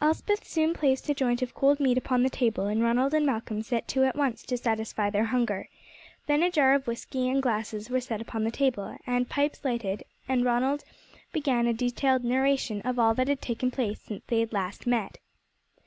Elspeth 0.00 0.42
soon 0.46 0.72
placed 0.72 1.06
a 1.06 1.12
joint 1.12 1.42
of 1.42 1.52
cold 1.52 1.80
meat 1.80 1.98
upon 1.98 2.22
the 2.22 2.30
table, 2.30 2.64
and 2.66 2.82
Ronald 2.82 3.12
and 3.12 3.26
Malcolm 3.26 3.60
set 3.60 3.86
to 3.88 4.04
at 4.04 4.16
once 4.16 4.42
to 4.44 4.56
satisfy 4.56 5.10
their 5.10 5.26
hunger. 5.26 5.68
Then 6.26 6.42
a 6.42 6.50
jar 6.50 6.72
of 6.72 6.86
whiskey 6.86 7.28
and 7.28 7.42
glasses 7.42 7.90
were 7.90 8.00
set 8.00 8.22
upon 8.22 8.44
the 8.44 8.50
table, 8.50 8.96
and 9.06 9.28
pipes 9.28 9.66
lighted, 9.66 10.04
and 10.26 10.46
Ronald 10.46 10.82
began 11.30 11.66
a 11.66 11.74
detailed 11.74 12.24
narration 12.24 12.80
of 12.86 12.98
all 12.98 13.12
that 13.16 13.28
had 13.28 13.42
taken 13.42 13.70
place 13.70 14.00
since 14.00 14.24
they 14.28 14.40
had 14.40 14.54
last 14.54 14.86
met. 14.86 15.18